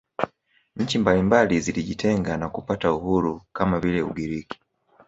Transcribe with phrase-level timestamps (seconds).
[0.75, 4.59] Nchi mbalimbali zilijitenga na kupata uhuru kama vile Ugiriki